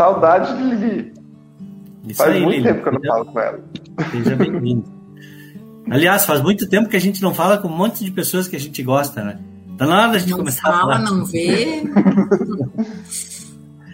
[0.00, 1.12] Saudade de Lili.
[2.08, 2.68] Isso faz aí, muito Lili.
[2.68, 3.60] tempo que eu não falo com ela.
[4.10, 4.84] Seja bem-vindo.
[5.90, 8.56] Aliás, faz muito tempo que a gente não fala com um monte de pessoas que
[8.56, 9.38] a gente gosta, né?
[9.76, 10.98] Tá na hora de não começar fala, a falar.
[11.00, 11.82] não vê.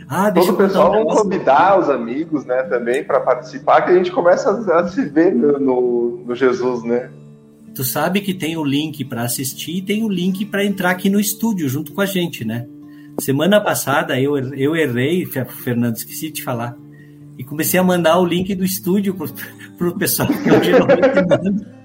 [0.08, 4.12] ah, Todo o pessoal vamos convidar os amigos, né, também para participar, que a gente
[4.12, 7.10] começa a, se ver no, no, no Jesus, né?
[7.74, 11.10] Tu sabe que tem o link para assistir e tem o link para entrar aqui
[11.10, 12.64] no estúdio junto com a gente, né?
[13.20, 16.76] Semana passada eu, eu errei, Fernando, esqueci de falar.
[17.38, 19.28] E comecei a mandar o link do estúdio pro,
[19.76, 21.76] pro pessoal que eu geralmente mando.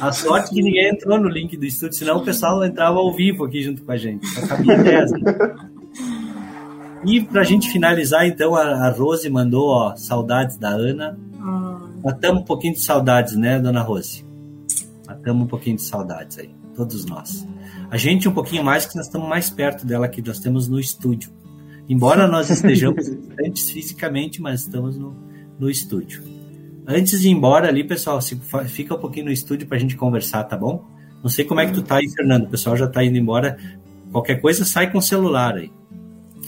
[0.00, 3.44] A sorte que ninguém entrou no link do estúdio, senão o pessoal entrava ao vivo
[3.44, 4.26] aqui junto com a gente.
[4.26, 5.10] Só cabia 10.
[7.06, 11.18] E para a gente finalizar, então, a, Rose mandou ó, saudades da Ana.
[11.40, 11.80] Ah.
[12.04, 14.24] Matamos um pouquinho de saudades, né, dona Rose?
[15.06, 17.46] Matamos um pouquinho de saudades aí, todos nós.
[17.90, 20.78] A gente um pouquinho mais, que nós estamos mais perto dela que nós estamos no
[20.78, 21.30] estúdio.
[21.88, 25.16] Embora nós estejamos distantes fisicamente, mas estamos no,
[25.58, 26.22] no estúdio.
[26.86, 28.20] Antes de ir embora ali, pessoal,
[28.68, 30.84] fica um pouquinho no estúdio para a gente conversar, tá bom?
[31.22, 32.44] Não sei como é que tu tá aí, Fernando.
[32.44, 33.56] O pessoal já tá indo embora.
[34.12, 35.72] Qualquer coisa, sai com o celular aí.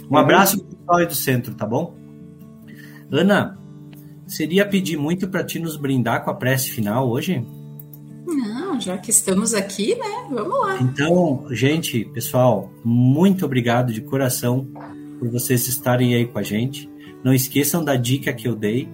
[0.09, 0.19] Um uhum.
[0.19, 1.95] abraço pro pessoal aí do centro, tá bom?
[3.11, 3.59] Ana,
[4.27, 7.45] seria pedir muito para ti nos brindar com a prece final hoje?
[8.81, 10.27] Já que estamos aqui, né?
[10.31, 10.81] Vamos lá.
[10.81, 14.69] Então, gente, pessoal, muito obrigado de coração
[15.19, 16.89] por vocês estarem aí com a gente.
[17.25, 18.89] Não esqueçam da dica que eu dei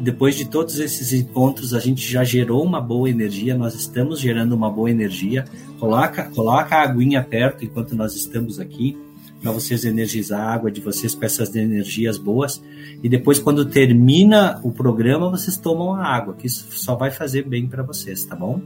[0.00, 4.54] depois de todos esses encontros, a gente já gerou uma boa energia, nós estamos gerando
[4.54, 5.44] uma boa energia.
[5.78, 8.96] Coloca, coloca a aguinha perto enquanto nós estamos aqui,
[9.40, 12.62] para vocês energizar a água de vocês com essas energias boas.
[13.02, 17.42] E depois, quando termina o programa, vocês tomam a água, que isso só vai fazer
[17.48, 18.60] bem para vocês, tá bom?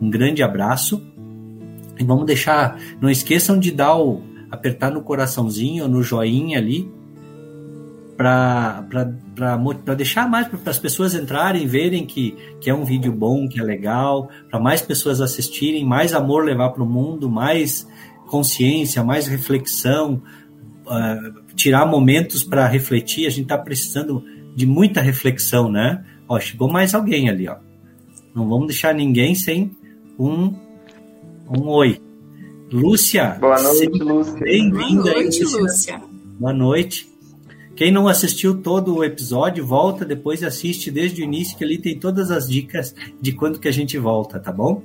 [0.00, 1.02] Um grande abraço.
[1.98, 6.90] E vamos deixar, não esqueçam de dar o apertar no coraçãozinho, no joinha ali,
[8.16, 8.84] para
[9.96, 13.62] deixar mais para as pessoas entrarem, verem que, que é um vídeo bom, que é
[13.62, 17.86] legal, para mais pessoas assistirem, mais amor levar para o mundo, mais
[18.26, 20.22] consciência, mais reflexão,
[20.86, 23.26] uh, tirar momentos para refletir.
[23.26, 24.22] A gente está precisando
[24.54, 26.04] de muita reflexão, né?
[26.28, 27.56] Ó, chegou mais alguém ali, ó.
[28.34, 29.70] Não vamos deixar ninguém sem
[30.18, 30.54] um,
[31.48, 32.00] um oi.
[32.70, 33.36] Lúcia.
[33.40, 34.40] Boa noite, Lúcia.
[34.40, 35.02] Bem-vinda.
[35.02, 36.02] Boa noite, Lúcia.
[36.38, 37.08] Boa noite.
[37.76, 41.78] Quem não assistiu todo o episódio, volta depois e assiste desde o início, que ali
[41.78, 44.82] tem todas as dicas de quando que a gente volta, tá bom?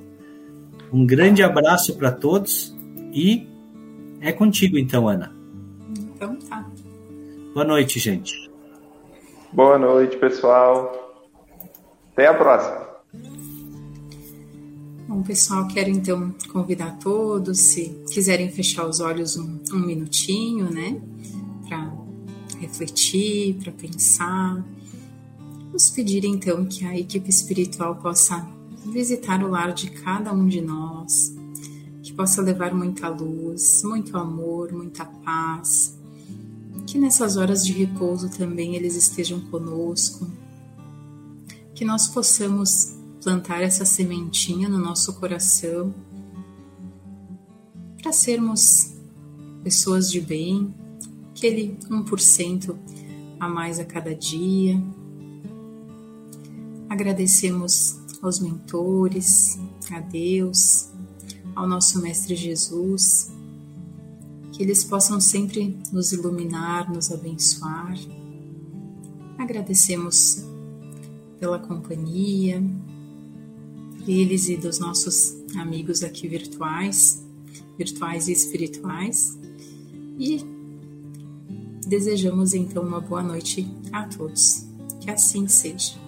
[0.92, 2.76] Um grande abraço para todos
[3.12, 3.46] e
[4.20, 5.32] é contigo então, Ana.
[5.96, 6.68] Então tá.
[7.52, 8.50] Boa noite, gente.
[9.52, 11.14] Boa noite, pessoal.
[12.12, 12.92] Até a próxima.
[15.06, 20.98] Bom, pessoal, quero então convidar todos, se quiserem fechar os olhos um, um minutinho, né?
[21.68, 21.92] Para
[22.58, 24.64] refletir, para pensar.
[25.66, 28.46] Vamos pedir então que a equipe espiritual possa
[28.86, 31.36] visitar o lar de cada um de nós,
[32.02, 35.96] que possa levar muita luz, muito amor, muita paz.
[36.86, 40.26] Que nessas horas de repouso também eles estejam conosco.
[41.74, 45.94] Que nós possamos plantar essa sementinha no nosso coração
[48.02, 48.94] para sermos
[49.62, 50.74] pessoas de bem,
[51.30, 52.76] aquele 1%
[53.38, 54.82] a mais a cada dia.
[56.88, 59.58] Agradecemos aos mentores,
[59.90, 60.91] a Deus,
[61.54, 63.30] ao nosso Mestre Jesus,
[64.52, 67.96] que eles possam sempre nos iluminar, nos abençoar.
[69.38, 70.44] Agradecemos
[71.38, 72.62] pela companhia
[74.04, 77.24] deles e dos nossos amigos aqui virtuais,
[77.78, 79.38] virtuais e espirituais.
[80.18, 80.44] E
[81.86, 84.66] desejamos então uma boa noite a todos.
[85.00, 86.01] Que assim seja.